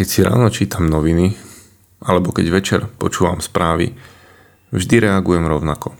Keď 0.00 0.08
si 0.08 0.24
ráno 0.24 0.48
čítam 0.48 0.88
noviny, 0.88 1.36
alebo 2.00 2.32
keď 2.32 2.46
večer 2.48 2.80
počúvam 2.88 3.44
správy, 3.44 3.92
vždy 4.72 4.96
reagujem 4.96 5.44
rovnako. 5.44 5.92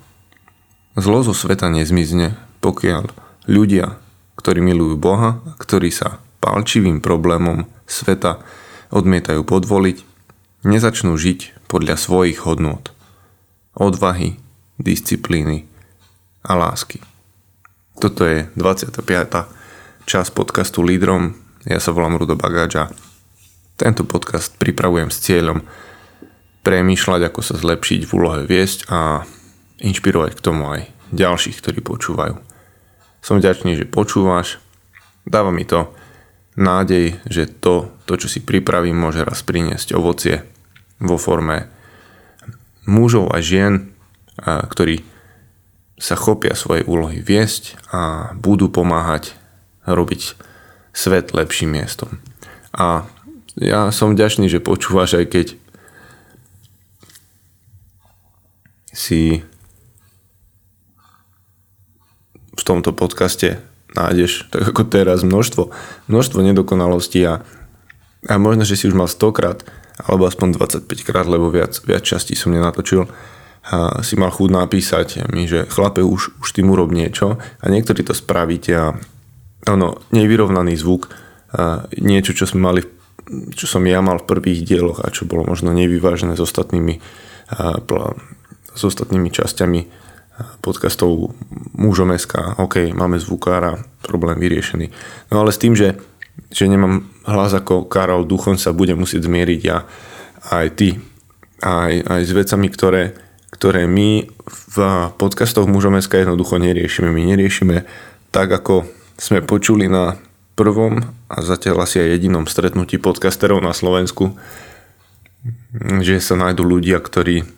Zlo 0.97 1.21
zo 1.21 1.37
sveta 1.37 1.69
nezmizne, 1.69 2.33
pokiaľ 2.65 3.13
ľudia, 3.45 4.01
ktorí 4.41 4.65
milujú 4.65 4.97
Boha 4.97 5.45
a 5.45 5.53
ktorí 5.53 5.93
sa 5.93 6.17
palčivým 6.41 7.05
problémom 7.05 7.69
sveta 7.85 8.41
odmietajú 8.89 9.45
podvoliť, 9.45 10.01
nezačnú 10.65 11.13
žiť 11.13 11.69
podľa 11.69 12.01
svojich 12.01 12.41
hodnôt. 12.49 12.89
Odvahy, 13.77 14.41
disciplíny 14.81 15.69
a 16.41 16.57
lásky. 16.57 17.05
Toto 18.01 18.25
je 18.25 18.49
25. 18.57 19.05
časť 20.09 20.31
podcastu 20.33 20.81
Lídrom. 20.81 21.37
Ja 21.69 21.77
sa 21.85 21.93
volám 21.93 22.17
Rudo 22.17 22.41
Bagáč 22.41 22.81
a 22.81 22.89
tento 23.81 24.05
podcast 24.05 24.53
pripravujem 24.61 25.09
s 25.09 25.25
cieľom 25.25 25.65
premýšľať, 26.61 27.33
ako 27.33 27.41
sa 27.41 27.57
zlepšiť 27.57 28.05
v 28.05 28.13
úlohe 28.13 28.41
viesť 28.45 28.93
a 28.93 29.25
inšpirovať 29.81 30.37
k 30.37 30.45
tomu 30.45 30.69
aj 30.69 30.81
ďalších, 31.17 31.57
ktorí 31.65 31.81
počúvajú. 31.81 32.37
Som 33.25 33.41
vďačný, 33.41 33.81
že 33.81 33.89
počúvaš. 33.89 34.61
Dáva 35.25 35.49
mi 35.49 35.65
to 35.65 35.89
nádej, 36.61 37.17
že 37.25 37.49
to, 37.49 37.89
to, 38.05 38.21
čo 38.21 38.29
si 38.29 38.45
pripravím, 38.45 39.01
môže 39.01 39.25
raz 39.25 39.41
priniesť 39.41 39.97
ovocie 39.97 40.45
vo 41.01 41.17
forme 41.17 41.73
mužov 42.85 43.33
a 43.33 43.41
žien, 43.41 43.97
ktorí 44.45 45.01
sa 45.97 46.21
chopia 46.21 46.53
svojej 46.53 46.85
úlohy 46.85 47.25
viesť 47.25 47.81
a 47.93 48.33
budú 48.37 48.69
pomáhať 48.69 49.37
robiť 49.89 50.37
svet 50.93 51.33
lepším 51.33 51.81
miestom. 51.81 52.21
A 52.77 53.09
ja 53.61 53.93
som 53.93 54.17
vďačný, 54.17 54.49
že 54.49 54.65
počúvaš, 54.65 55.21
aj 55.21 55.27
keď 55.29 55.47
si 58.97 59.45
v 62.57 62.63
tomto 62.65 62.97
podcaste 62.97 63.61
nájdeš, 63.93 64.49
tak 64.49 64.73
ako 64.73 64.89
teraz, 64.89 65.21
množstvo, 65.21 65.69
množstvo 66.09 66.39
nedokonalostí 66.41 67.21
a, 67.29 67.45
a 68.27 68.35
možno, 68.41 68.65
že 68.65 68.81
si 68.81 68.89
už 68.89 68.97
mal 68.97 69.13
100 69.13 69.37
krát, 69.37 69.59
alebo 70.01 70.25
aspoň 70.25 70.57
25 70.57 70.89
krát, 71.05 71.29
lebo 71.29 71.53
viac, 71.53 71.77
viac 71.85 72.01
častí 72.01 72.33
som 72.33 72.57
nenatočil, 72.57 73.09
a 73.61 74.01
si 74.01 74.17
mal 74.17 74.33
chuť 74.33 74.51
napísať 74.57 75.09
mi, 75.29 75.45
že 75.45 75.69
chlape, 75.69 76.01
už, 76.01 76.41
už 76.41 76.49
tým 76.49 76.73
urob 76.73 76.97
niečo. 76.97 77.37
A 77.61 77.65
niektorí 77.69 78.01
to 78.01 78.17
spravíte 78.17 78.73
a 78.73 78.97
ono, 79.69 80.01
nevyrovnaný 80.17 80.81
zvuk, 80.81 81.13
a 81.53 81.85
niečo, 82.01 82.33
čo 82.33 82.49
sme 82.49 82.65
mali 82.65 82.81
v 82.81 83.00
čo 83.55 83.67
som 83.71 83.87
ja 83.87 84.03
mal 84.03 84.19
v 84.19 84.29
prvých 84.29 84.67
dieloch 84.67 84.99
a 85.03 85.13
čo 85.15 85.29
bolo 85.29 85.47
možno 85.47 85.71
nevyvážené 85.71 86.35
s 86.35 86.43
ostatnými, 86.43 86.99
s 88.75 88.83
ostatnými 88.83 89.31
časťami 89.31 89.81
podcastov 90.65 91.37
Mužom 91.77 92.17
SK, 92.17 92.61
OK, 92.61 92.93
máme 92.97 93.21
zvukára, 93.21 93.81
problém 94.01 94.41
vyriešený. 94.41 94.89
No 95.33 95.45
ale 95.45 95.53
s 95.53 95.61
tým, 95.61 95.77
že, 95.77 96.01
že 96.49 96.65
nemám 96.67 97.07
hlas 97.29 97.53
ako 97.53 97.87
Karol 97.87 98.25
Duchon 98.25 98.57
sa 98.57 98.73
bude 98.73 98.97
musieť 98.97 99.29
zmieriť 99.29 99.61
ja 99.61 99.85
aj 100.51 100.67
ty. 100.77 100.89
Aj, 101.61 101.93
aj 101.93 102.21
s 102.25 102.33
vecami, 102.33 102.73
ktoré, 102.73 103.13
ktoré 103.53 103.85
my 103.85 104.25
v 104.49 104.77
podcastoch 105.21 105.69
Mužom 105.69 106.01
SK 106.01 106.25
jednoducho 106.25 106.57
neriešime. 106.57 107.13
My 107.13 107.21
neriešime 107.37 107.85
tak, 108.33 108.49
ako 108.49 108.89
sme 109.21 109.45
počuli 109.45 109.85
na 109.85 110.17
prvom 110.61 111.01
a 111.33 111.37
zatiaľ 111.41 111.89
asi 111.89 112.05
aj 112.05 112.21
jedinom 112.21 112.45
stretnutí 112.45 113.01
podcasterov 113.01 113.65
na 113.65 113.73
Slovensku, 113.73 114.37
že 116.05 116.21
sa 116.21 116.37
nájdú 116.37 116.69
ľudia, 116.69 117.01
ktorí 117.01 117.49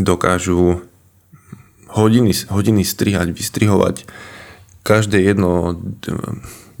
dokážu 0.00 0.88
hodiny, 1.92 2.32
hodiny 2.48 2.80
strihať, 2.88 3.36
vystrihovať 3.36 4.08
každé 4.88 5.20
jedno 5.20 5.76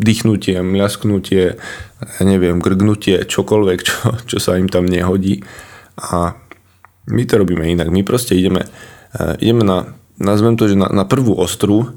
dýchnutie, 0.00 0.64
mľasknutie, 0.64 1.60
ja 2.00 2.22
neviem, 2.24 2.56
grgnutie, 2.62 3.20
čokoľvek, 3.28 3.78
čo, 3.84 4.16
čo 4.24 4.36
sa 4.40 4.56
im 4.56 4.72
tam 4.72 4.88
nehodí. 4.88 5.44
A 6.00 6.38
my 7.04 7.22
to 7.28 7.36
robíme 7.36 7.68
inak. 7.68 7.92
My 7.92 8.00
proste 8.00 8.32
ideme, 8.32 8.64
eh, 9.12 9.34
ideme 9.44 9.66
na, 9.66 9.92
nazvem 10.16 10.56
to, 10.56 10.72
že 10.72 10.78
na, 10.78 10.88
na 10.88 11.04
prvú 11.04 11.36
ostru 11.36 11.92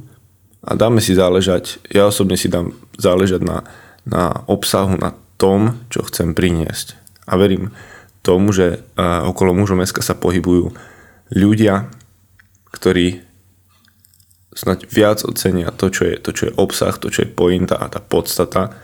a 0.62 0.78
dáme 0.78 1.02
si 1.02 1.18
záležať, 1.18 1.82
ja 1.90 2.06
osobne 2.06 2.38
si 2.38 2.46
dám 2.46 2.78
záležať 2.98 3.42
na, 3.42 3.66
na 4.06 4.46
obsahu, 4.46 4.94
na 4.98 5.18
tom, 5.42 5.82
čo 5.90 6.06
chcem 6.06 6.38
priniesť. 6.38 6.94
A 7.26 7.34
verím 7.38 7.74
tomu, 8.22 8.54
že 8.54 8.86
okolo 9.02 9.58
mužom 9.58 9.82
meska 9.82 10.06
sa 10.06 10.14
pohybujú 10.14 10.70
ľudia, 11.34 11.90
ktorí 12.70 13.26
snať 14.54 14.80
viac 14.92 15.26
ocenia 15.26 15.74
to, 15.74 15.90
čo 15.90 16.06
je, 16.06 16.16
to, 16.22 16.30
čo 16.36 16.44
je 16.52 16.58
obsah, 16.60 16.94
to, 16.94 17.10
čo 17.10 17.26
je 17.26 17.34
pointa 17.34 17.80
a 17.80 17.90
tá 17.90 17.98
podstata, 17.98 18.78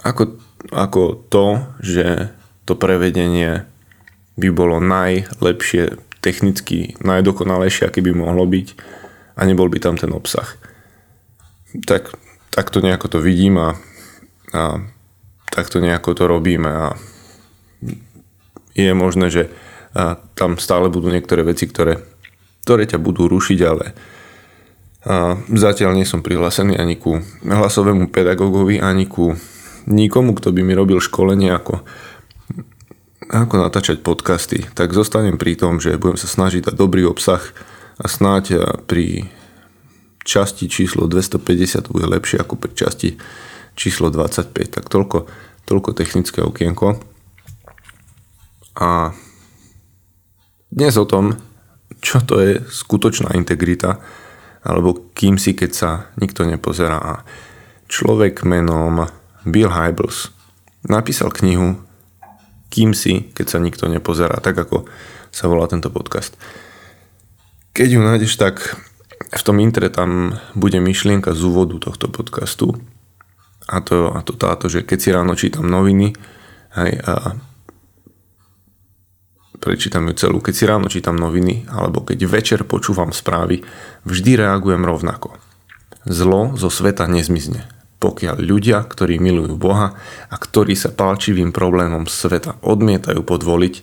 ako, 0.00 0.38
ako 0.70 1.02
to, 1.26 1.46
že 1.82 2.30
to 2.68 2.78
prevedenie 2.78 3.66
by 4.38 4.48
bolo 4.54 4.78
najlepšie, 4.78 5.98
technicky 6.20 6.94
najdokonalejšie, 7.00 7.88
aké 7.88 8.04
by 8.04 8.12
mohlo 8.12 8.44
byť 8.44 8.99
a 9.40 9.48
nebol 9.48 9.72
by 9.72 9.80
tam 9.80 9.96
ten 9.96 10.12
obsah. 10.12 10.46
Tak, 11.88 12.12
tak 12.52 12.68
to 12.68 12.84
nejako 12.84 13.08
to 13.08 13.18
vidím 13.24 13.56
a, 13.56 13.80
a 14.52 14.84
tak 15.48 15.72
to 15.72 15.80
nejako 15.80 16.12
to 16.12 16.28
robíme 16.28 16.68
a 16.68 16.86
je 18.76 18.92
možné, 18.92 19.32
že 19.32 19.48
a 19.90 20.14
tam 20.38 20.54
stále 20.54 20.86
budú 20.86 21.10
niektoré 21.10 21.42
veci, 21.42 21.66
ktoré, 21.66 21.98
ktoré 22.62 22.86
ťa 22.86 23.02
budú 23.02 23.26
rušiť, 23.26 23.60
ale 23.66 23.86
a 25.00 25.32
zatiaľ 25.48 25.96
nie 25.96 26.04
som 26.04 26.20
prihlásený 26.20 26.76
ani 26.76 27.00
ku 27.00 27.24
hlasovému 27.40 28.12
pedagogovi, 28.12 28.84
ani 28.84 29.08
ku 29.08 29.32
nikomu, 29.88 30.36
kto 30.36 30.52
by 30.52 30.60
mi 30.60 30.76
robil 30.76 31.00
školenie 31.00 31.48
ako, 31.56 31.80
ako 33.32 33.54
natáčať 33.64 34.04
podcasty. 34.04 34.68
Tak 34.76 34.92
zostanem 34.92 35.40
pri 35.40 35.56
tom, 35.56 35.80
že 35.80 35.96
budem 35.96 36.20
sa 36.20 36.28
snažiť 36.28 36.68
dať 36.68 36.74
dobrý 36.76 37.08
obsah, 37.08 37.40
a 38.00 38.06
snáď 38.08 38.44
eh, 38.56 38.60
pri 38.88 39.28
časti 40.24 40.68
číslo 40.68 41.08
250 41.08 41.84
to 41.84 41.90
bude 41.92 42.08
lepšie 42.08 42.40
ako 42.40 42.56
pri 42.56 42.72
časti 42.72 43.16
číslo 43.76 44.12
25. 44.12 44.80
Tak 44.80 44.84
toľko, 44.88 45.28
toľko 45.64 45.90
technické 45.96 46.44
okienko. 46.44 47.00
A 48.80 49.12
dnes 50.70 50.94
o 50.96 51.04
tom, 51.08 51.36
čo 52.00 52.22
to 52.22 52.40
je 52.40 52.62
skutočná 52.64 53.34
integrita, 53.36 54.00
alebo 54.62 55.12
kým 55.16 55.40
si, 55.40 55.56
keď 55.56 55.70
sa 55.72 55.90
nikto 56.20 56.44
nepozerá. 56.44 57.00
A 57.00 57.14
človek 57.90 58.44
menom 58.44 59.08
Bill 59.48 59.72
Hybels 59.72 60.30
napísal 60.86 61.32
knihu 61.32 61.80
Kým 62.70 62.94
si, 62.94 63.34
keď 63.34 63.46
sa 63.50 63.58
nikto 63.58 63.90
nepozerá, 63.90 64.38
tak 64.38 64.54
ako 64.62 64.86
sa 65.34 65.50
volá 65.50 65.66
tento 65.66 65.90
podcast. 65.90 66.38
Keď 67.70 67.88
ju 67.88 68.00
nájdeš, 68.02 68.34
tak 68.34 68.76
v 69.30 69.42
tom 69.46 69.62
intre 69.62 69.86
tam 69.86 70.42
bude 70.58 70.82
myšlienka 70.82 71.30
z 71.38 71.40
úvodu 71.46 71.78
tohto 71.78 72.10
podcastu 72.10 72.74
a 73.70 73.78
to, 73.78 74.10
a 74.10 74.20
to 74.26 74.34
táto, 74.34 74.66
že 74.66 74.82
keď 74.82 74.98
si 74.98 75.08
ráno 75.14 75.38
čítam 75.38 75.70
noviny 75.70 76.10
hej, 76.74 76.92
a 77.06 77.38
prečítam 79.62 80.10
ju 80.10 80.14
celú, 80.18 80.42
keď 80.42 80.54
si 80.56 80.64
ráno 80.66 80.90
čítam 80.90 81.14
noviny 81.14 81.70
alebo 81.70 82.02
keď 82.02 82.18
večer 82.26 82.60
počúvam 82.66 83.14
správy, 83.14 83.62
vždy 84.02 84.42
reagujem 84.42 84.82
rovnako. 84.82 85.38
Zlo 86.10 86.58
zo 86.58 86.72
sveta 86.72 87.06
nezmizne, 87.06 87.70
pokiaľ 88.02 88.42
ľudia, 88.42 88.82
ktorí 88.82 89.22
milujú 89.22 89.54
Boha 89.54 89.94
a 90.26 90.34
ktorí 90.34 90.74
sa 90.74 90.90
palčivým 90.90 91.54
problémom 91.54 92.10
sveta 92.10 92.58
odmietajú 92.66 93.22
podvoliť, 93.22 93.74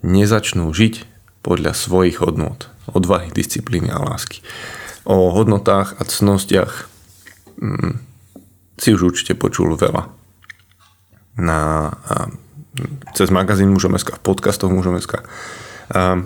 nezačnú 0.00 0.72
žiť 0.72 1.11
podľa 1.42 1.74
svojich 1.74 2.22
hodnôt 2.22 2.70
odvahy, 2.90 3.30
disciplíny 3.34 3.90
a 3.90 3.98
lásky. 3.98 4.42
O 5.02 5.34
hodnotách 5.34 5.98
a 5.98 6.02
cnostiach 6.06 6.86
mm, 7.58 7.98
si 8.78 8.88
už 8.94 9.14
určite 9.14 9.34
počul 9.34 9.74
veľa. 9.74 10.10
Na, 11.38 11.90
a, 11.90 12.30
cez 13.14 13.28
magazín 13.30 13.74
Mužomeska, 13.74 14.18
v 14.18 14.24
podcastoch 14.24 14.70
Mužomeska. 14.70 15.26
A, 15.92 16.22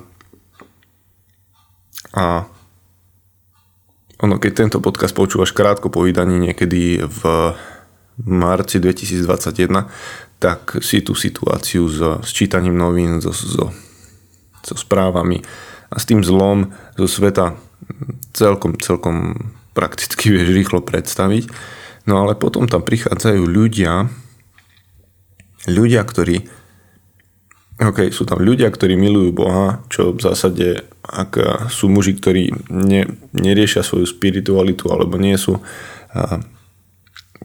a 2.16 2.24
ono, 4.16 4.40
keď 4.40 4.52
tento 4.52 4.78
podcast 4.80 5.12
počúvaš 5.12 5.52
krátko 5.52 5.92
po 5.92 6.04
vydaní 6.04 6.40
niekedy 6.40 7.04
v 7.04 7.20
marci 8.24 8.80
2021, 8.80 9.92
tak 10.40 10.80
si 10.80 11.04
tú 11.04 11.12
situáciu 11.12 11.84
so, 11.88 12.20
s 12.24 12.32
čítaním 12.32 12.76
novín, 12.76 13.20
so, 13.20 13.32
so, 13.32 13.72
so 14.66 14.74
správami 14.74 15.46
a 15.90 15.96
s 15.96 16.04
tým 16.10 16.26
zlom 16.26 16.74
zo 16.98 17.06
sveta 17.06 17.54
celkom, 18.34 18.74
celkom 18.82 19.48
prakticky 19.72 20.30
vieš 20.34 20.50
rýchlo 20.50 20.82
predstaviť. 20.82 21.46
No 22.06 22.22
ale 22.22 22.38
potom 22.38 22.70
tam 22.70 22.86
prichádzajú 22.86 23.42
ľudia, 23.46 24.10
ľudia, 25.66 26.02
ktorí 26.02 26.46
OK, 27.76 28.08
sú 28.08 28.24
tam 28.24 28.40
ľudia, 28.40 28.72
ktorí 28.72 28.96
milujú 28.96 29.36
Boha, 29.36 29.84
čo 29.92 30.16
v 30.16 30.24
zásade, 30.24 30.88
ak 31.04 31.68
sú 31.68 31.92
muži, 31.92 32.16
ktorí 32.16 32.72
ne, 32.72 33.04
neriešia 33.36 33.84
svoju 33.84 34.08
spiritualitu, 34.08 34.88
alebo 34.88 35.20
nie 35.20 35.36
sú 35.36 35.60
a, 36.16 36.40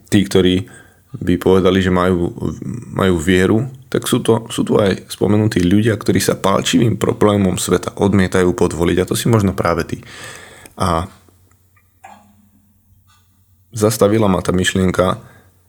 tí, 0.07 0.23
ktorí 0.23 0.71
by 1.19 1.35
povedali, 1.35 1.83
že 1.83 1.91
majú, 1.91 2.31
majú 2.95 3.15
vieru, 3.19 3.67
tak 3.91 4.07
sú, 4.07 4.23
to, 4.23 4.47
sú 4.47 4.63
tu 4.63 4.79
aj 4.79 5.11
spomenutí 5.11 5.59
ľudia, 5.59 5.99
ktorí 5.99 6.23
sa 6.23 6.39
palčivým 6.39 6.95
problémom 6.95 7.59
sveta 7.59 7.99
odmietajú 7.99 8.55
podvoliť 8.55 8.97
a 9.03 9.07
to 9.07 9.19
si 9.19 9.27
možno 9.27 9.51
práve 9.51 9.83
ty. 9.83 9.97
A 10.79 11.11
zastavila 13.75 14.31
ma 14.31 14.39
tá 14.39 14.55
myšlienka 14.55 15.19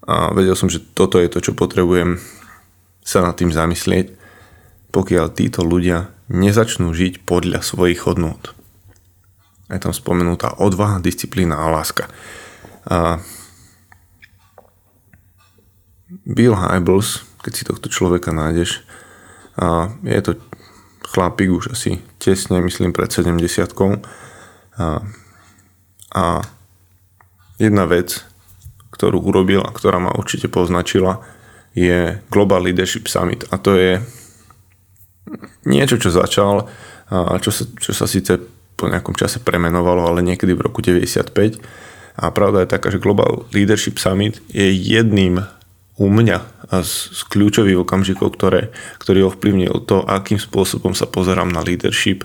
a 0.07 0.15
vedel 0.31 0.55
som, 0.55 0.71
že 0.71 0.79
toto 0.79 1.19
je 1.19 1.27
to, 1.27 1.43
čo 1.43 1.59
potrebujem 1.59 2.23
sa 3.03 3.27
nad 3.27 3.35
tým 3.35 3.51
zamyslieť, 3.51 4.15
pokiaľ 4.95 5.27
títo 5.35 5.67
ľudia 5.67 6.15
nezačnú 6.31 6.95
žiť 6.95 7.27
podľa 7.27 7.67
svojich 7.67 8.07
hodnôt. 8.07 8.39
Je 9.67 9.81
tam 9.83 9.91
spomenutá 9.91 10.55
odvaha, 10.63 11.03
disciplína 11.03 11.59
a 11.59 11.73
láska. 11.73 12.07
A 12.87 13.19
Bill 16.29 16.55
Hybels, 16.55 17.25
keď 17.41 17.53
si 17.53 17.63
tohto 17.65 17.89
človeka 17.89 18.31
nájdeš, 18.31 18.85
a 19.57 19.93
je 20.01 20.21
to 20.25 20.33
chlapík 21.13 21.53
už 21.53 21.77
asi 21.77 22.01
tesne, 22.17 22.65
myslím, 22.65 22.97
pred 22.97 23.13
70 23.13 23.37
a, 24.81 25.05
a 26.17 26.25
jedna 27.61 27.85
vec, 27.85 28.25
ktorú 28.97 29.21
urobil 29.21 29.61
a 29.61 29.75
ktorá 29.75 30.01
ma 30.01 30.17
určite 30.17 30.49
poznačila, 30.49 31.21
je 31.77 32.21
Global 32.33 32.65
Leadership 32.65 33.09
Summit. 33.09 33.49
A 33.53 33.61
to 33.61 33.77
je 33.77 34.01
niečo, 35.69 36.01
čo 36.01 36.13
začal, 36.13 36.69
a 37.13 37.37
čo 37.41 37.53
sa, 37.53 37.65
čo 37.77 37.93
sa 37.93 38.09
síce 38.09 38.41
po 38.77 38.89
nejakom 38.89 39.13
čase 39.17 39.41
premenovalo, 39.41 40.09
ale 40.09 40.25
niekedy 40.25 40.57
v 40.57 40.65
roku 40.65 40.81
95. 40.81 41.61
A 42.17 42.29
pravda 42.33 42.65
je 42.65 42.73
taká, 42.73 42.89
že 42.93 43.01
Global 43.01 43.49
Leadership 43.53 43.97
Summit 44.01 44.41
je 44.53 44.69
jedným 44.69 45.41
u 46.01 46.09
mňa 46.09 46.39
a 46.73 46.81
z, 46.81 47.13
z 47.13 47.21
kľúčových 47.29 47.85
okamžikov, 47.85 48.33
ktoré, 48.33 48.73
ktorý 48.97 49.29
ovplyvnil 49.29 49.85
to, 49.85 50.01
akým 50.09 50.41
spôsobom 50.41 50.97
sa 50.97 51.05
pozerám 51.05 51.53
na 51.53 51.61
leadership, 51.61 52.25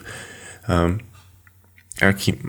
um, 0.72 1.04
aký 2.00 2.40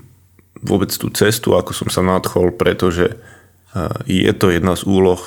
vôbec 0.63 0.91
tú 0.95 1.11
cestu, 1.11 1.59
ako 1.59 1.75
som 1.75 1.89
sa 1.91 1.99
nadchol, 1.99 2.55
pretože 2.55 3.19
uh, 3.19 3.91
je 4.07 4.31
to 4.31 4.47
jedna 4.47 4.79
z 4.79 4.87
úloh, 4.87 5.19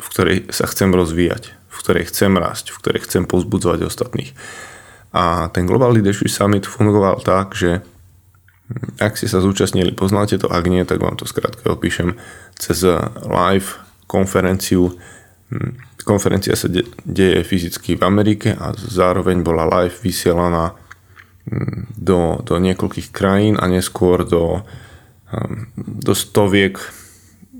v 0.00 0.06
ktorej 0.12 0.38
sa 0.48 0.64
chcem 0.68 0.92
rozvíjať, 0.92 1.52
v 1.52 1.76
ktorej 1.76 2.08
chcem 2.08 2.32
rásť, 2.36 2.72
v 2.72 2.78
ktorej 2.80 3.00
chcem 3.04 3.28
pozbudzovať 3.28 3.84
ostatných. 3.84 4.32
A 5.16 5.48
ten 5.52 5.64
Global 5.64 5.92
Leadership 5.96 6.28
Summit 6.28 6.68
fungoval 6.68 7.24
tak, 7.24 7.56
že 7.56 7.80
ak 8.98 9.14
ste 9.14 9.30
sa 9.30 9.38
zúčastnili, 9.38 9.94
poznáte 9.94 10.42
to, 10.42 10.50
ak 10.50 10.64
nie, 10.66 10.82
tak 10.82 10.98
vám 10.98 11.14
to 11.14 11.22
skrátka 11.22 11.70
opíšem 11.70 12.18
cez 12.58 12.82
live 13.22 13.78
konferenciu. 14.10 14.90
Hm, 15.54 16.02
konferencia 16.02 16.58
sa 16.58 16.66
de- 16.66 16.86
deje 17.06 17.46
fyzicky 17.46 17.94
v 17.94 18.02
Amerike 18.02 18.54
a 18.58 18.74
zároveň 18.74 19.46
bola 19.46 19.70
live 19.70 19.94
vysielaná 20.02 20.74
hm, 21.46 21.94
do, 21.94 22.42
do 22.42 22.58
niekoľkých 22.58 23.14
krajín 23.14 23.54
a 23.54 23.70
neskôr 23.70 24.26
do, 24.26 24.66
hm, 25.30 25.70
do 26.02 26.12
stoviek 26.14 26.74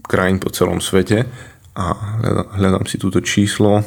krajín 0.07 0.43
po 0.43 0.51
celom 0.51 0.83
svete. 0.83 1.27
A 1.77 1.93
hľadám, 2.57 2.89
si 2.89 2.97
túto 2.97 3.21
číslo. 3.21 3.85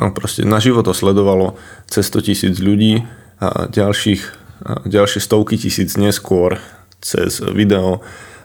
No 0.00 0.10
proste 0.16 0.48
naživo 0.48 0.80
to 0.80 0.96
sledovalo 0.96 1.60
cez 1.84 2.08
100 2.08 2.32
tisíc 2.32 2.56
ľudí 2.56 3.04
a 3.36 3.68
ďalších, 3.68 4.22
a 4.64 4.70
ďalšie 4.88 5.20
stovky 5.20 5.60
tisíc 5.60 6.00
neskôr 6.00 6.56
cez 7.04 7.44
video 7.44 8.00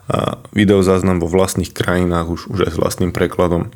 a 0.05 0.37
video 0.53 0.85
záznam 0.85 1.17
vo 1.17 1.25
vlastných 1.25 1.73
krajinách 1.73 2.27
už, 2.29 2.41
už 2.51 2.59
aj 2.69 2.71
s 2.75 2.77
vlastným 2.77 3.11
prekladom. 3.15 3.73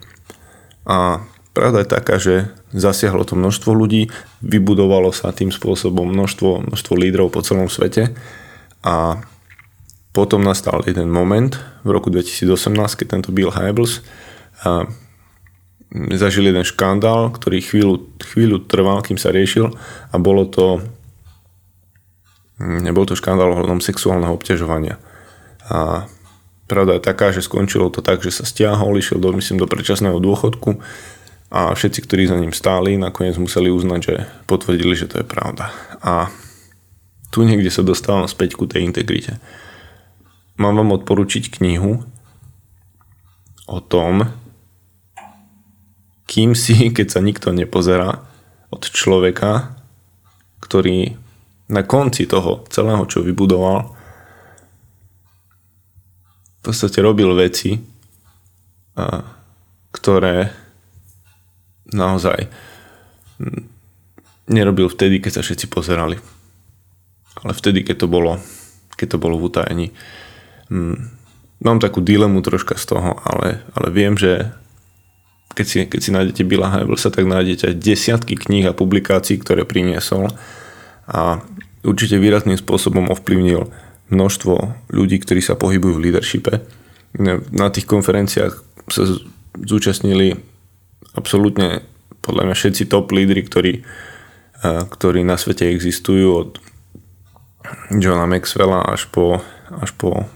A 0.85 1.25
pravda 1.57 1.81
je 1.81 1.89
taká, 1.89 2.15
že 2.21 2.53
zasiahlo 2.69 3.25
to 3.25 3.33
množstvo 3.33 3.73
ľudí, 3.73 4.13
vybudovalo 4.45 5.09
sa 5.09 5.33
tým 5.33 5.49
spôsobom 5.49 6.05
množstvo, 6.05 6.69
množstvo 6.69 6.93
lídrov 6.93 7.33
po 7.33 7.41
celom 7.41 7.65
svete 7.65 8.13
a 8.85 9.25
potom 10.13 10.45
nastal 10.45 10.85
jeden 10.85 11.09
moment 11.09 11.57
v 11.81 11.89
roku 11.89 12.13
2018, 12.13 12.77
keď 12.77 13.07
tento 13.09 13.29
Bill 13.33 13.49
Hybels 13.49 14.05
zažil 15.93 16.45
jeden 16.45 16.65
škandál, 16.65 17.33
ktorý 17.33 17.65
chvíľu, 17.65 17.95
chvíľu 18.21 18.61
trval, 18.65 19.01
kým 19.01 19.17
sa 19.17 19.33
riešil 19.33 19.73
a 20.13 20.15
bolo 20.21 20.45
to 20.45 20.85
nebol 22.59 23.07
to 23.07 23.15
škandál 23.15 23.55
ohľadom 23.55 23.79
sexuálneho 23.79 24.35
obťažovania. 24.35 24.99
A 25.71 26.05
pravda 26.67 26.99
je 26.99 27.07
taká, 27.07 27.31
že 27.31 27.45
skončilo 27.45 27.87
to 27.87 28.03
tak, 28.03 28.19
že 28.19 28.35
sa 28.35 28.43
stiahol, 28.43 28.99
išiel 28.99 29.17
do, 29.17 29.31
myslím, 29.31 29.63
do 29.63 29.69
predčasného 29.69 30.19
dôchodku 30.19 30.83
a 31.49 31.73
všetci, 31.73 32.05
ktorí 32.05 32.29
za 32.29 32.37
ním 32.37 32.53
stáli, 32.53 32.99
nakoniec 32.99 33.39
museli 33.39 33.71
uznať, 33.71 33.99
že 34.03 34.15
potvrdili, 34.45 34.93
že 34.93 35.09
to 35.09 35.23
je 35.23 35.25
pravda. 35.25 35.71
A 36.03 36.29
tu 37.33 37.47
niekde 37.47 37.71
sa 37.73 37.81
dostávam 37.81 38.27
späť 38.29 38.59
ku 38.59 38.69
tej 38.69 38.85
integrite. 38.85 39.41
Mám 40.59 40.83
vám 40.83 40.99
odporučiť 40.99 41.57
knihu 41.57 42.03
o 43.65 43.79
tom, 43.79 44.27
kým 46.29 46.53
si, 46.53 46.77
keď 46.97 47.07
sa 47.09 47.25
nikto 47.25 47.49
nepozerá 47.49 48.21
od 48.69 48.85
človeka, 48.85 49.73
ktorý 50.61 51.17
na 51.69 51.81
konci 51.81 52.29
toho 52.29 52.65
celého, 52.69 53.01
čo 53.09 53.25
vybudoval, 53.25 53.97
v 56.59 56.61
podstate 56.61 56.99
robil 57.01 57.31
veci, 57.33 57.79
ktoré 59.95 60.51
naozaj 61.89 62.51
nerobil 64.49 64.91
vtedy, 64.91 65.23
keď 65.23 65.39
sa 65.39 65.45
všetci 65.45 65.71
pozerali. 65.71 66.19
Ale 67.39 67.53
vtedy, 67.55 67.87
keď 67.87 68.05
to 68.05 68.07
bolo, 68.11 68.43
keď 68.99 69.15
to 69.15 69.21
bolo 69.21 69.39
v 69.39 69.47
utajení. 69.47 69.87
Mám 71.63 71.79
takú 71.79 72.03
dilemu 72.03 72.43
troška 72.43 72.75
z 72.75 72.85
toho, 72.91 73.15
ale, 73.23 73.63
ale 73.71 73.87
viem, 73.95 74.19
že 74.19 74.51
keď 75.53 75.65
si, 75.65 75.77
keď 75.85 75.99
si 75.99 76.09
nájdete 76.13 76.41
Billa 76.45 76.69
Hybelsa, 76.69 77.09
tak 77.09 77.25
nájdete 77.25 77.73
desiatky 77.75 78.37
kníh 78.37 78.69
a 78.69 78.77
publikácií, 78.77 79.41
ktoré 79.41 79.65
priniesol 79.65 80.29
a 81.09 81.41
určite 81.81 82.21
výrazným 82.21 82.59
spôsobom 82.59 83.09
ovplyvnil 83.09 83.69
množstvo 84.09 84.53
ľudí, 84.93 85.21
ktorí 85.21 85.41
sa 85.41 85.57
pohybujú 85.57 85.97
v 85.97 86.03
leadershipe. 86.09 86.53
Na 87.53 87.67
tých 87.73 87.89
konferenciách 87.89 88.53
sa 88.89 89.03
zúčastnili 89.57 90.37
absolútne 91.17 91.81
podľa 92.21 92.49
mňa 92.49 92.55
všetci 92.57 92.83
top 92.89 93.09
lídry, 93.09 93.41
ktorí, 93.45 93.73
ktorí 94.65 95.21
na 95.25 95.37
svete 95.37 95.65
existujú 95.69 96.27
od 96.29 96.49
Johna 97.93 98.29
Maxwella 98.29 98.85
až 98.85 99.09
po, 99.09 99.41
až 99.69 99.91
po 99.97 100.29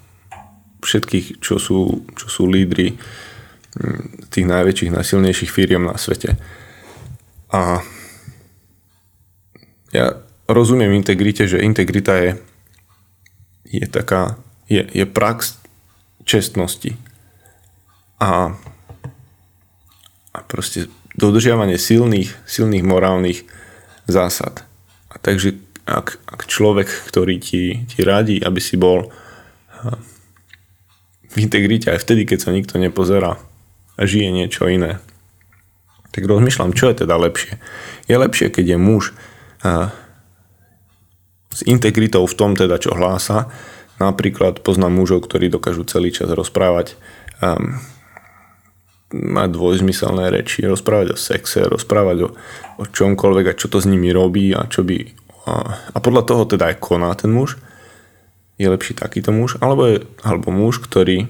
všetkých, 0.81 1.39
čo 1.39 1.61
sú, 1.61 2.05
čo 2.17 2.27
sú 2.29 2.43
lídry 2.49 2.97
tých 4.29 4.45
najväčších, 4.45 4.93
najsilnejších 4.93 5.51
firiem 5.51 5.89
na 5.89 5.97
svete. 5.97 6.37
A 7.53 7.81
ja 9.93 10.05
rozumiem 10.49 10.93
integrite, 10.93 11.45
že 11.45 11.61
integrita 11.61 12.13
je, 12.17 12.31
je 13.69 13.85
taká, 13.89 14.37
je, 14.69 14.85
je 14.85 15.05
prax 15.05 15.57
čestnosti. 16.25 16.97
A, 18.21 18.53
a 20.33 20.39
proste 20.45 20.89
dodržiavanie 21.17 21.77
silných, 21.77 22.33
silných 22.45 22.85
morálnych 22.85 23.45
zásad. 24.09 24.65
A 25.13 25.21
takže 25.21 25.57
ak, 25.85 26.17
ak 26.25 26.41
človek, 26.47 26.89
ktorý 27.09 27.37
ti, 27.37 27.85
ti 27.85 27.99
radí, 28.01 28.39
aby 28.39 28.59
si 28.63 28.79
bol 28.79 29.11
v 31.33 31.35
integrite 31.37 31.91
aj 31.91 32.01
vtedy, 32.01 32.23
keď 32.23 32.39
sa 32.39 32.55
nikto 32.55 32.79
nepozerá, 32.79 33.35
a 33.97 34.01
žije 34.03 34.29
niečo 34.33 34.65
iné. 34.69 34.99
Tak 36.13 36.25
rozmýšľam, 36.29 36.77
čo 36.77 36.93
je 36.93 37.05
teda 37.05 37.17
lepšie. 37.17 37.57
Je 38.05 38.15
lepšie, 38.15 38.53
keď 38.53 38.75
je 38.75 38.77
muž 38.77 39.03
a, 39.65 39.89
s 41.53 41.61
integritou 41.65 42.25
v 42.25 42.37
tom 42.37 42.53
teda, 42.53 42.77
čo 42.77 42.93
hlása. 42.93 43.49
Napríklad 43.97 44.61
poznám 44.65 44.93
mužov, 44.97 45.25
ktorí 45.25 45.49
dokážu 45.53 45.85
celý 45.85 46.09
čas 46.09 46.29
rozprávať 46.29 46.97
um, 47.41 47.77
mať 49.13 49.49
dvojzmyselné 49.53 50.33
reči, 50.33 50.65
rozprávať 50.65 51.13
o 51.13 51.17
sexe, 51.17 51.61
rozprávať 51.69 52.17
o, 52.25 52.29
o 52.81 52.83
čomkoľvek 52.89 53.53
a 53.53 53.57
čo 53.57 53.69
to 53.69 53.77
s 53.77 53.85
nimi 53.85 54.09
robí 54.09 54.49
a 54.57 54.65
čo 54.65 54.81
by 54.81 55.23
a, 55.43 55.53
a 55.91 55.97
podľa 55.99 56.23
toho 56.23 56.43
teda 56.47 56.71
aj 56.71 56.79
koná 56.79 57.11
ten 57.15 57.31
muž. 57.31 57.59
je 58.55 58.69
lepší 58.69 58.95
takýto 58.95 59.33
muž, 59.33 59.57
alebo, 59.59 59.89
je, 59.89 59.97
alebo 60.23 60.53
muž, 60.53 60.79
ktorý 60.79 61.27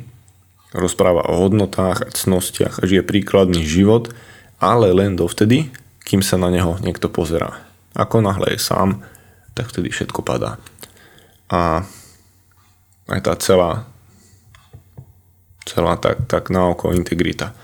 rozpráva 0.74 1.30
o 1.30 1.38
hodnotách 1.38 2.04
a 2.04 2.10
cnostiach 2.10 2.82
a 2.82 2.88
žije 2.90 3.06
príkladný 3.06 3.62
život, 3.62 4.10
ale 4.58 4.90
len 4.92 5.14
dovtedy, 5.14 5.70
kým 6.04 6.26
sa 6.26 6.36
na 6.42 6.50
neho 6.50 6.82
niekto 6.82 7.08
pozerá. 7.08 7.62
Ako 7.94 8.26
náhle 8.26 8.58
je 8.58 8.60
sám, 8.60 9.06
tak 9.54 9.70
vtedy 9.70 9.94
všetko 9.94 10.26
padá. 10.26 10.58
A 11.54 11.86
aj 13.06 13.20
tá 13.22 13.34
celá 13.38 13.86
celá 15.64 15.96
tak, 15.96 16.28
tak 16.28 16.52
na 16.52 16.76
oko 16.76 16.92
integrita. 16.92 17.56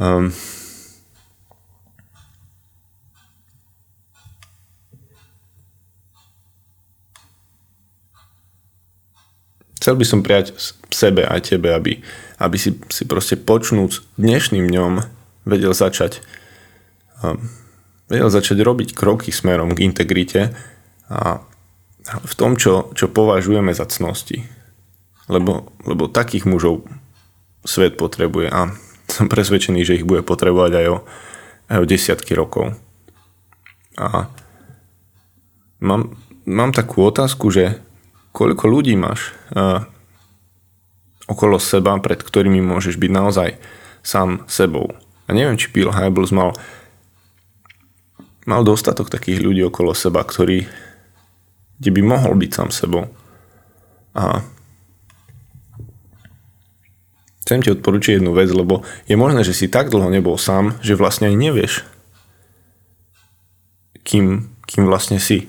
Um, 0.00 0.32
chcel 9.80 9.96
by 9.96 10.04
som 10.04 10.20
prijať 10.20 10.52
sebe 10.92 11.24
aj 11.24 11.56
tebe, 11.56 11.72
aby, 11.72 12.04
aby 12.36 12.56
si, 12.60 12.76
si 12.92 13.08
proste 13.08 13.40
počnúc 13.40 14.04
dnešným 14.20 14.68
dňom 14.68 14.92
vedel 15.48 15.72
začať 15.72 16.20
um, 17.24 17.40
vedel 18.12 18.28
začať 18.28 18.60
robiť 18.60 18.92
kroky 18.92 19.32
smerom 19.32 19.72
k 19.72 19.86
integrite 19.88 20.52
a 21.08 21.40
v 22.10 22.34
tom, 22.34 22.58
čo, 22.58 22.90
čo 22.98 23.06
považujeme 23.06 23.70
za 23.70 23.86
cnosti. 23.86 24.42
Lebo, 25.30 25.70
lebo 25.86 26.10
takých 26.10 26.42
mužov 26.42 26.82
svet 27.62 27.94
potrebuje 27.94 28.50
a 28.50 28.74
som 29.14 29.30
presvedčený, 29.30 29.86
že 29.86 30.02
ich 30.02 30.08
bude 30.08 30.26
potrebovať 30.26 30.72
aj 30.74 30.86
o, 30.90 30.96
aj 31.70 31.78
o 31.78 31.86
desiatky 31.86 32.34
rokov. 32.34 32.74
A 33.94 34.26
mám, 35.78 36.18
mám 36.46 36.74
takú 36.74 37.06
otázku, 37.06 37.54
že 37.54 37.78
koľko 38.30 38.64
ľudí 38.70 38.94
máš 38.94 39.34
uh, 39.54 39.84
okolo 41.30 41.62
seba, 41.62 41.94
pred 42.02 42.18
ktorými 42.18 42.58
môžeš 42.58 42.98
byť 42.98 43.10
naozaj 43.10 43.48
sám 44.02 44.42
sebou. 44.50 44.90
A 45.30 45.34
neviem, 45.34 45.54
či 45.54 45.70
Bill 45.70 45.94
Hybels 45.94 46.34
mal, 46.34 46.58
mal 48.48 48.66
dostatok 48.66 49.12
takých 49.12 49.38
ľudí 49.38 49.62
okolo 49.62 49.94
seba, 49.94 50.26
ktorí, 50.26 50.66
kde 51.78 51.90
by 51.94 52.02
mohol 52.02 52.34
byť 52.34 52.50
sám 52.50 52.70
sebou. 52.74 53.06
A 54.18 54.42
chcem 57.46 57.62
ti 57.62 57.70
odporučiť 57.70 58.18
jednu 58.18 58.34
vec, 58.34 58.50
lebo 58.50 58.82
je 59.06 59.14
možné, 59.14 59.46
že 59.46 59.54
si 59.54 59.70
tak 59.70 59.90
dlho 59.90 60.10
nebol 60.10 60.34
sám, 60.34 60.78
že 60.82 60.98
vlastne 60.98 61.30
aj 61.30 61.36
nevieš, 61.38 61.72
kým, 64.02 64.50
kým 64.66 64.82
vlastne 64.90 65.22
si. 65.22 65.46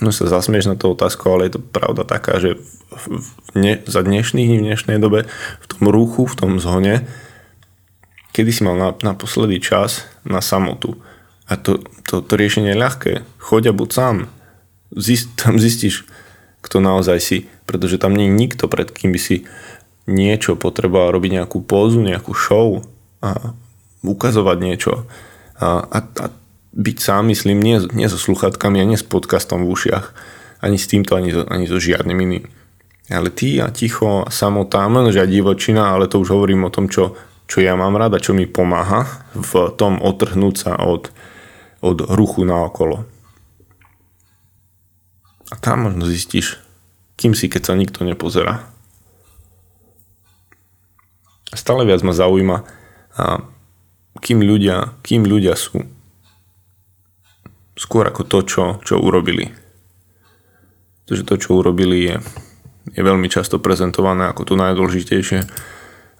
No 0.00 0.08
sa 0.16 0.24
zasmieš 0.24 0.72
na 0.72 0.80
tú 0.80 0.96
otázku, 0.96 1.28
ale 1.28 1.48
je 1.48 1.60
to 1.60 1.60
pravda 1.60 2.08
taká, 2.08 2.40
že 2.40 2.56
v, 2.88 3.04
v 3.20 3.28
ne, 3.52 3.74
za 3.84 4.00
dnešných 4.00 4.48
dní, 4.48 4.56
v 4.60 4.66
dnešnej 4.72 4.96
dobe, 4.96 5.28
v 5.60 5.66
tom 5.68 5.92
ruchu, 5.92 6.24
v 6.24 6.34
tom 6.40 6.56
zhone, 6.56 7.04
kedy 8.32 8.50
si 8.50 8.64
mal 8.64 8.80
na, 8.80 8.90
naposledy 9.04 9.60
čas 9.60 10.08
na 10.24 10.40
samotu. 10.40 10.96
A 11.44 11.60
to, 11.60 11.84
to, 12.08 12.24
to 12.24 12.32
riešenie 12.32 12.72
je 12.72 12.80
ľahké. 12.80 13.12
Choď 13.42 13.70
a 13.70 13.76
buď 13.76 13.88
sám. 13.92 14.16
Zist, 14.96 15.36
tam 15.36 15.60
zistíš, 15.60 16.08
kto 16.64 16.80
naozaj 16.80 17.18
si, 17.20 17.38
pretože 17.68 18.00
tam 18.00 18.16
nie 18.16 18.30
je 18.30 18.38
nikto, 18.40 18.64
pred 18.72 18.88
kým 18.88 19.12
by 19.12 19.20
si 19.20 19.44
niečo 20.08 20.56
potreboval 20.56 21.12
robiť 21.12 21.42
nejakú 21.42 21.60
pózu, 21.60 22.00
nejakú 22.00 22.32
show 22.32 22.80
a 23.20 23.52
ukazovať 24.00 24.56
niečo. 24.64 24.92
A, 25.60 25.84
a, 25.84 25.98
a 26.00 26.26
byť 26.70 26.96
sám, 27.02 27.34
myslím, 27.34 27.58
nie, 27.58 27.82
nie 27.90 28.06
so 28.06 28.18
sluchatkami 28.18 28.78
a 28.78 28.86
nie 28.86 28.98
s 28.98 29.06
podcastom 29.06 29.66
v 29.66 29.74
ušiach, 29.74 30.06
ani 30.62 30.78
s 30.78 30.86
týmto, 30.86 31.18
ani 31.18 31.34
so, 31.34 31.42
ani 31.50 31.66
so 31.66 31.82
žiadnym 31.82 32.18
iným. 32.18 32.44
Ale 33.10 33.34
ty 33.34 33.58
a 33.58 33.74
ticho 33.74 34.22
a 34.22 34.30
samotá, 34.30 34.86
že 35.10 35.26
aj 35.26 35.30
divočina, 35.34 35.90
ale 35.90 36.06
to 36.06 36.22
už 36.22 36.30
hovorím 36.30 36.70
o 36.70 36.74
tom, 36.74 36.86
čo, 36.86 37.18
čo 37.50 37.58
ja 37.58 37.74
mám 37.74 37.98
rada, 37.98 38.22
čo 38.22 38.30
mi 38.30 38.46
pomáha 38.46 39.26
v 39.34 39.74
tom 39.74 39.98
otrhnúť 39.98 40.54
sa 40.54 40.78
od, 40.78 41.10
od 41.82 42.06
ruchu 42.06 42.46
na 42.46 42.62
okolo. 42.70 43.02
A 45.50 45.58
tam 45.58 45.90
možno 45.90 46.06
zistíš, 46.06 46.62
kým 47.18 47.34
si, 47.34 47.50
keď 47.50 47.62
sa 47.66 47.74
nikto 47.74 48.06
nepozerá. 48.06 48.62
Stále 51.50 51.82
viac 51.82 52.06
ma 52.06 52.14
zaujíma, 52.14 52.62
kým 54.22 54.38
ľudia, 54.38 54.94
kým 55.02 55.26
ľudia 55.26 55.58
sú 55.58 55.82
skôr 57.80 58.04
ako 58.04 58.28
to, 58.28 58.38
čo, 58.44 58.64
čo 58.84 59.00
urobili. 59.00 59.48
Pretože 61.08 61.24
to, 61.24 61.34
čo 61.40 61.56
urobili, 61.56 62.12
je, 62.12 62.16
je 62.92 63.00
veľmi 63.00 63.32
často 63.32 63.56
prezentované 63.56 64.28
ako 64.28 64.44
to 64.44 64.54
najdôležitejšie, 64.60 65.48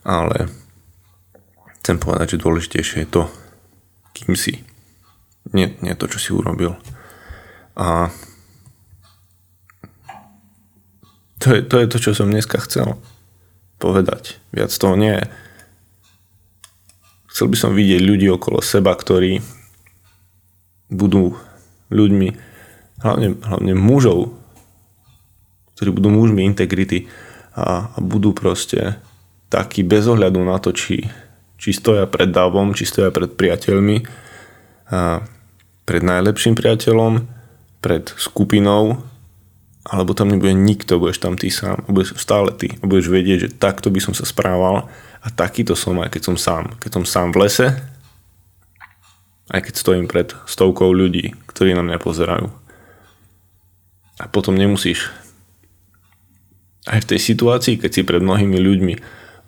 ale 0.09 0.49
chcem 1.85 2.01
povedať, 2.01 2.41
že 2.41 2.43
dôležitejšie 2.49 2.97
je 3.05 3.09
to, 3.13 3.23
kým 4.17 4.33
si. 4.33 4.65
Nie, 5.53 5.77
nie 5.85 5.93
to, 5.93 6.09
čo 6.09 6.17
si 6.17 6.33
urobil. 6.33 6.81
A 7.77 8.09
to 11.45 11.57
je, 11.57 11.61
to 11.61 11.77
je 11.77 11.87
to, 11.93 11.99
čo 12.01 12.11
som 12.17 12.33
dneska 12.33 12.57
chcel 12.65 12.97
povedať. 13.77 14.41
Viac 14.53 14.73
toho 14.73 14.97
nie. 14.97 15.17
Chcel 17.33 17.49
by 17.53 17.57
som 17.57 17.77
vidieť 17.77 18.01
ľudí 18.05 18.29
okolo 18.29 18.61
seba, 18.61 18.93
ktorí 18.93 19.41
budú 20.91 21.39
ľuďmi, 21.91 22.29
hlavne, 23.03 23.37
hlavne 23.43 23.73
mužov, 23.75 24.35
ktorí 25.77 25.91
budú 25.93 26.09
mužmi 26.13 26.47
integrity 26.47 27.11
a, 27.55 27.91
a 27.93 27.99
budú 27.99 28.33
proste 28.33 28.97
takí 29.51 29.83
bez 29.83 30.07
ohľadu 30.07 30.41
na 30.47 30.57
to, 30.63 30.71
či, 30.71 31.11
či 31.59 31.75
stoja 31.75 32.07
pred 32.07 32.31
davom, 32.31 32.73
či 32.73 32.87
stoja 32.87 33.11
pred 33.11 33.35
priateľmi, 33.35 34.07
a 34.91 35.23
pred 35.87 36.03
najlepším 36.03 36.55
priateľom, 36.55 37.27
pred 37.83 38.11
skupinou, 38.15 39.03
alebo 39.87 40.13
tam 40.13 40.31
nebude 40.31 40.53
nikto, 40.53 41.01
budeš 41.01 41.19
tam 41.19 41.35
ty 41.35 41.49
sám, 41.49 41.83
budeš 41.89 42.15
stále 42.21 42.53
ty 42.53 42.77
a 42.79 42.85
budeš 42.85 43.11
vedieť, 43.11 43.39
že 43.43 43.55
takto 43.57 43.89
by 43.89 43.99
som 43.99 44.15
sa 44.15 44.29
správal 44.29 44.87
a 45.25 45.29
takýto 45.33 45.73
som 45.73 45.99
aj 45.99 46.13
keď 46.15 46.23
som 46.31 46.37
sám. 46.37 46.65
Keď 46.79 46.91
som 47.01 47.05
sám 47.09 47.29
v 47.33 47.49
lese, 47.49 47.67
aj 49.51 49.61
keď 49.67 49.75
stojím 49.75 50.07
pred 50.07 50.31
stovkou 50.47 50.95
ľudí, 50.95 51.35
ktorí 51.51 51.75
na 51.75 51.83
mňa 51.83 51.99
pozerajú. 51.99 52.47
A 54.21 54.25
potom 54.31 54.55
nemusíš 54.55 55.11
aj 56.87 57.05
v 57.05 57.09
tej 57.15 57.21
situácii, 57.21 57.77
keď 57.77 57.91
si 57.91 58.03
pred 58.07 58.23
mnohými 58.23 58.57
ľuďmi 58.57 58.95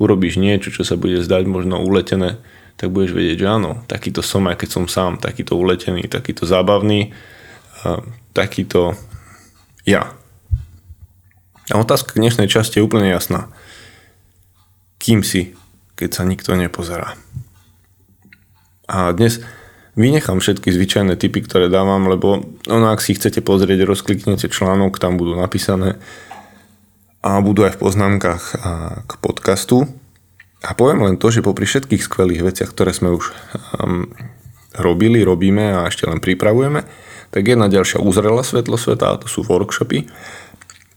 urobíš 0.02 0.42
niečo, 0.42 0.74
čo 0.74 0.82
sa 0.82 0.98
bude 0.98 1.22
zdať 1.22 1.46
možno 1.46 1.78
uletené, 1.80 2.42
tak 2.76 2.90
budeš 2.90 3.14
vedieť, 3.14 3.46
že 3.46 3.48
áno, 3.48 3.70
takýto 3.86 4.26
som 4.26 4.42
aj 4.50 4.58
keď 4.58 4.68
som 4.74 4.84
sám, 4.90 5.22
takýto 5.22 5.54
uletený, 5.54 6.10
takýto 6.10 6.44
zábavný, 6.48 7.14
takýto 8.34 8.98
ja. 9.86 10.14
A 11.70 11.78
otázka 11.78 12.18
k 12.18 12.22
dnešnej 12.26 12.50
časti 12.50 12.82
je 12.82 12.86
úplne 12.86 13.06
jasná. 13.06 13.48
Kým 14.98 15.22
si, 15.22 15.54
keď 15.94 16.10
sa 16.10 16.22
nikto 16.26 16.58
nepozerá? 16.58 17.14
A 18.90 19.14
dnes 19.14 19.40
Vynechám 19.92 20.40
všetky 20.40 20.72
zvyčajné 20.72 21.20
typy, 21.20 21.44
ktoré 21.44 21.68
dávam, 21.68 22.08
lebo 22.08 22.40
ono, 22.64 22.86
ak 22.88 23.04
si 23.04 23.12
chcete 23.12 23.44
pozrieť, 23.44 23.84
rozkliknete 23.84 24.48
článok, 24.48 24.96
tam 24.96 25.20
budú 25.20 25.36
napísané 25.36 26.00
a 27.20 27.38
budú 27.44 27.68
aj 27.68 27.76
v 27.76 27.80
poznámkach 27.84 28.42
k 29.04 29.12
podcastu. 29.20 29.84
A 30.64 30.72
poviem 30.72 31.04
len 31.04 31.20
to, 31.20 31.28
že 31.28 31.44
popri 31.44 31.68
všetkých 31.68 32.08
skvelých 32.08 32.40
veciach, 32.40 32.72
ktoré 32.72 32.96
sme 32.96 33.12
už 33.12 33.36
um, 33.82 34.08
robili, 34.80 35.20
robíme 35.20 35.76
a 35.76 35.90
ešte 35.90 36.08
len 36.08 36.24
pripravujeme, 36.24 36.88
tak 37.28 37.42
jedna 37.44 37.68
ďalšia 37.68 38.00
uzrela 38.00 38.40
svetlo 38.40 38.80
sveta 38.80 39.12
a 39.12 39.18
to 39.20 39.28
sú 39.28 39.44
workshopy 39.44 40.08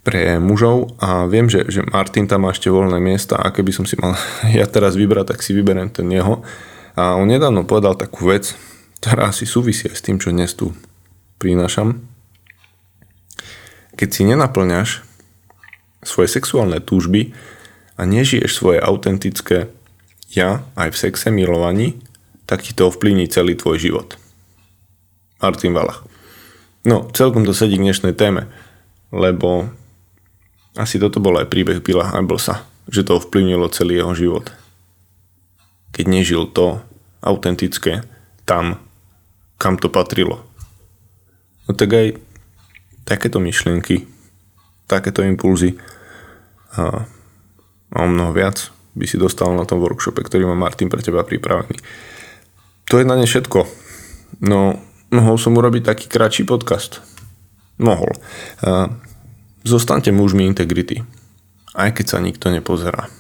pre 0.06 0.38
mužov 0.38 0.94
a 1.02 1.26
viem, 1.26 1.50
že, 1.50 1.66
že 1.66 1.82
Martin 1.82 2.30
tam 2.30 2.46
má 2.46 2.54
ešte 2.54 2.70
voľné 2.70 3.02
miesta 3.02 3.42
a 3.42 3.50
keby 3.50 3.74
som 3.74 3.84
si 3.90 3.98
mal 3.98 4.16
ja 4.56 4.64
teraz 4.70 4.96
vybrať, 4.96 5.36
tak 5.36 5.44
si 5.44 5.52
vyberiem 5.52 5.92
ten 5.92 6.08
jeho. 6.08 6.46
A 6.96 7.20
on 7.20 7.28
nedávno 7.28 7.68
povedal 7.68 8.00
takú 8.00 8.32
vec, 8.32 8.56
ktorá 9.00 9.32
asi 9.32 9.48
súvisí 9.48 9.90
aj 9.90 9.96
s 9.98 10.06
tým, 10.06 10.18
čo 10.18 10.32
dnes 10.32 10.52
tu 10.54 10.72
prinášam. 11.40 12.04
Keď 13.96 14.10
si 14.12 14.22
nenaplňaš 14.28 15.04
svoje 16.04 16.30
sexuálne 16.30 16.84
túžby 16.84 17.34
a 17.96 18.04
nežiješ 18.04 18.52
svoje 18.52 18.80
autentické 18.84 19.72
ja 20.36 20.68
aj 20.76 20.92
v 20.92 21.00
sexe 21.00 21.28
milovaní, 21.32 21.96
tak 22.46 22.62
ti 22.62 22.76
to 22.76 22.92
ovplyvní 22.92 23.32
celý 23.32 23.56
tvoj 23.56 23.80
život. 23.80 24.20
Martin 25.40 25.74
Valach. 25.74 26.04
No, 26.86 27.10
celkom 27.14 27.46
to 27.46 27.54
sedí 27.54 27.82
k 27.82 27.86
dnešnej 27.86 28.14
téme, 28.14 28.46
lebo 29.10 29.70
asi 30.78 31.02
toto 31.02 31.24
bol 31.24 31.40
aj 31.40 31.50
príbeh 31.50 31.82
Billa 31.82 32.12
Hybelsa, 32.14 32.68
že 32.92 33.02
to 33.02 33.18
ovplyvnilo 33.18 33.72
celý 33.74 34.02
jeho 34.04 34.14
život. 34.14 34.46
Keď 35.96 36.06
nežil 36.06 36.46
to 36.52 36.84
autentické 37.24 38.06
tam, 38.46 38.78
kam 39.58 39.80
to 39.80 39.88
patrilo. 39.88 40.44
No 41.66 41.74
tak 41.74 41.94
aj 41.94 42.08
takéto 43.06 43.42
myšlienky 43.42 44.06
takéto 44.86 45.26
impulzy 45.26 45.78
a, 46.78 47.06
a 47.90 47.98
o 48.02 48.08
mnoho 48.10 48.32
viac 48.34 48.70
by 48.96 49.06
si 49.10 49.18
dostal 49.20 49.52
na 49.58 49.68
tom 49.68 49.82
workshope, 49.82 50.24
ktorý 50.24 50.48
má 50.48 50.56
Martin 50.56 50.88
pre 50.88 51.04
teba 51.04 51.26
pripravený. 51.26 51.78
To 52.88 53.02
je 53.02 53.06
na 53.06 53.18
ne 53.18 53.28
všetko. 53.28 53.66
No, 54.46 54.80
mohol 55.12 55.36
som 55.42 55.58
urobiť 55.58 55.84
taký 55.84 56.06
kratší 56.08 56.48
podcast. 56.48 57.04
Mohol. 57.82 58.16
A, 58.64 58.88
zostaňte 59.68 60.16
mužmi 60.16 60.48
integrity. 60.48 61.04
Aj 61.76 61.92
keď 61.92 62.06
sa 62.08 62.24
nikto 62.24 62.48
nepozerá. 62.54 63.12